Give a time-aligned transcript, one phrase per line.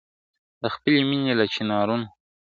[0.61, 2.07] د خپلي مېني له چنارونو,